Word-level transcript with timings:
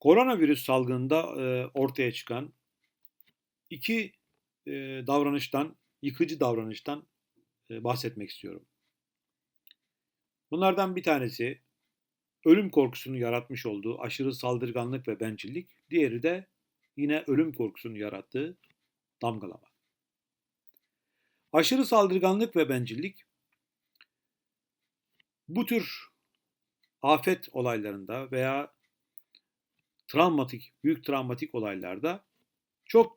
Koronavirüs 0.00 0.64
salgınında 0.64 1.42
e, 1.42 1.66
ortaya 1.74 2.12
çıkan 2.12 2.52
iki 3.70 4.12
e, 4.66 4.72
davranıştan, 5.06 5.76
yıkıcı 6.02 6.40
davranıştan 6.40 7.06
e, 7.70 7.84
bahsetmek 7.84 8.30
istiyorum. 8.30 8.66
Bunlardan 10.50 10.96
bir 10.96 11.02
tanesi 11.02 11.62
ölüm 12.44 12.70
korkusunu 12.70 13.16
yaratmış 13.16 13.66
olduğu 13.66 14.00
aşırı 14.00 14.34
saldırganlık 14.34 15.08
ve 15.08 15.20
bencillik, 15.20 15.70
diğeri 15.90 16.22
de 16.22 16.46
yine 16.96 17.24
ölüm 17.26 17.52
korkusunu 17.52 17.98
yarattığı 17.98 18.58
damgalama. 19.22 19.70
Aşırı 21.52 21.84
saldırganlık 21.86 22.56
ve 22.56 22.68
bencillik 22.68 23.24
bu 25.48 25.66
tür 25.66 26.08
afet 27.02 27.48
olaylarında 27.52 28.30
veya 28.30 28.72
travmatik, 30.10 30.72
büyük 30.84 31.04
travmatik 31.04 31.54
olaylarda 31.54 32.24
çok 32.84 33.16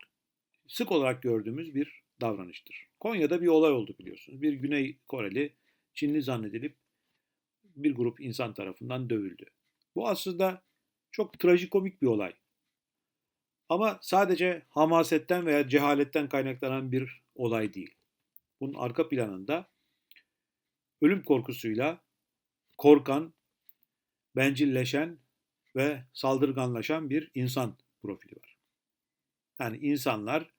sık 0.68 0.92
olarak 0.92 1.24
gördüğümüz 1.24 1.76
bir 1.76 2.04
davranıştır. 2.22 2.88
Konya'da 3.00 3.42
bir 3.42 3.48
olay 3.48 3.72
oldu 3.72 3.96
biliyorsunuz. 4.00 4.42
Bir 4.42 4.54
Güney 4.54 4.98
Koreli 5.08 5.54
Çinli 5.94 6.22
zannedilip 6.22 6.76
bir 7.64 7.96
grup 7.96 8.22
insan 8.22 8.54
tarafından 8.54 9.10
dövüldü. 9.10 9.46
Bu 9.96 10.08
aslında 10.08 10.62
çok 11.12 11.40
trajikomik 11.40 12.02
bir 12.02 12.08
olay. 12.08 12.34
Ama 13.70 14.00
sadece 14.02 14.62
hamasetten 14.70 15.46
veya 15.46 15.68
cehaletten 15.70 16.30
kaynaklanan 16.30 16.92
bir 16.92 17.22
olay 17.36 17.74
değil. 17.74 17.96
Bunun 18.62 18.74
arka 18.74 19.10
planında 19.10 19.70
ölüm 21.02 21.24
korkusuyla 21.24 22.02
korkan, 22.78 23.34
bencilleşen 24.36 25.23
ve 25.76 26.04
saldırganlaşan 26.14 27.10
bir 27.10 27.32
insan 27.34 27.78
profili 28.02 28.36
var. 28.36 28.58
Yani 29.60 29.78
insanlar 29.78 30.54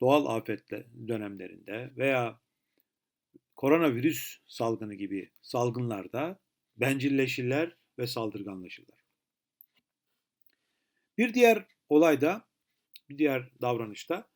doğal 0.00 0.36
afetle 0.36 0.86
dönemlerinde 1.08 1.92
veya 1.96 2.40
koronavirüs 3.56 4.38
salgını 4.46 4.94
gibi 4.94 5.30
salgınlarda 5.42 6.40
bencilleşirler 6.76 7.76
ve 7.98 8.06
saldırganlaşırlar. 8.06 8.98
Bir 11.18 11.34
diğer 11.34 11.66
olayda, 11.88 12.48
bir 13.08 13.18
diğer 13.18 13.50
davranışta 13.60 14.28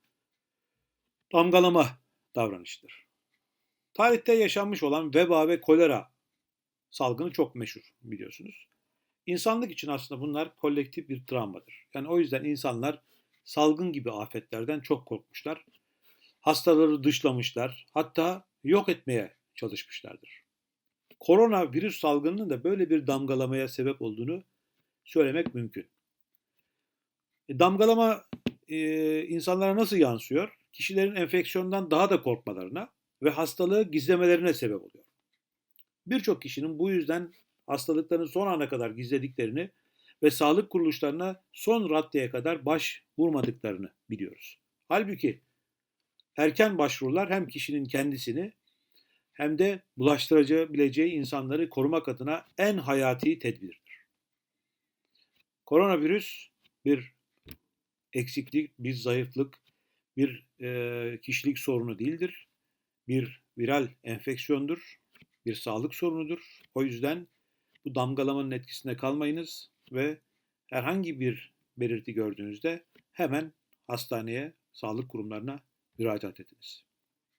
damgalama 1.33 1.99
davranıştır. 2.35 3.07
Tarihte 3.95 4.33
yaşanmış 4.33 4.83
olan 4.83 5.15
veba 5.15 5.49
ve 5.49 5.61
kolera 5.61 6.13
salgını 6.91 7.33
çok 7.33 7.55
meşhur 7.55 7.95
biliyorsunuz. 8.03 8.67
İnsanlık 9.27 9.71
için 9.71 9.89
aslında 9.89 10.21
bunlar 10.21 10.57
kolektif 10.57 11.09
bir 11.09 11.27
travmadır. 11.27 11.87
Yani 11.95 12.09
o 12.09 12.19
yüzden 12.19 12.45
insanlar 12.45 13.03
salgın 13.45 13.93
gibi 13.93 14.11
afetlerden 14.11 14.81
çok 14.81 15.07
korkmuşlar. 15.07 15.65
Hastaları 16.41 17.05
dışlamışlar. 17.05 17.87
Hatta 17.95 18.45
yok 18.65 18.89
etmeye 18.89 19.35
çalışmışlardır. 19.55 20.43
Korona 21.21 21.73
virüs 21.73 22.01
salgınının 22.01 22.51
da 22.51 22.65
böyle 22.65 22.91
bir 22.91 23.07
damgalamaya 23.07 23.69
sebep 23.69 24.03
olduğunu 24.03 24.45
söylemek 25.05 25.55
mümkün. 25.55 25.91
E, 27.49 27.59
damgalama 27.59 28.25
e, 28.69 29.23
insanlara 29.27 29.77
nasıl 29.77 29.97
yansıyor? 29.97 30.59
Kişilerin 30.73 31.15
enfeksiyondan 31.15 31.91
daha 31.91 32.11
da 32.11 32.23
korkmalarına 32.23 32.91
ve 33.23 33.31
hastalığı 33.31 33.83
gizlemelerine 33.83 34.55
sebep 34.55 34.83
oluyor. 34.83 35.05
Birçok 36.07 36.43
kişinin 36.43 36.79
bu 36.79 36.91
yüzden 36.91 37.33
hastalıklarını 37.71 38.29
son 38.29 38.47
ana 38.47 38.69
kadar 38.69 38.91
gizlediklerini 38.91 39.71
ve 40.23 40.31
sağlık 40.31 40.71
kuruluşlarına 40.71 41.43
son 41.53 41.91
raddeye 41.91 42.31
kadar 42.31 42.67
baş 42.67 43.05
vurmadıklarını 43.19 43.93
biliyoruz. 44.11 44.61
Halbuki 44.89 45.41
erken 46.37 46.79
başvurular 46.79 47.31
hem 47.31 47.49
kişinin 47.49 47.85
kendisini 47.85 48.53
hem 49.33 49.59
de 49.59 49.83
bulaştırabileceği 49.97 51.13
insanları 51.13 51.69
korumak 51.69 52.09
adına 52.09 52.47
en 52.59 52.79
hayati 52.79 53.39
tedbirdir. 53.39 54.07
Koronavirüs 55.67 56.49
bir 56.85 57.15
eksiklik, 58.13 58.79
bir 58.79 58.95
zayıflık, 58.95 59.59
bir 60.17 60.47
e, 60.61 61.21
kişilik 61.23 61.59
sorunu 61.59 61.99
değildir. 61.99 62.49
Bir 63.09 63.43
viral 63.59 63.89
enfeksiyondur, 64.05 65.01
bir 65.47 65.55
sağlık 65.55 65.95
sorunudur. 65.95 66.61
O 66.75 66.83
yüzden 66.83 67.29
bu 67.85 67.95
damgalamanın 67.95 68.51
etkisinde 68.51 68.97
kalmayınız 68.97 69.71
ve 69.93 70.21
herhangi 70.67 71.21
bir 71.21 71.53
belirti 71.77 72.15
gördüğünüzde 72.15 72.85
hemen 73.13 73.53
hastaneye, 73.87 74.55
sağlık 74.73 75.09
kurumlarına 75.09 75.61
müracaat 75.99 76.41
ediniz. 76.41 76.85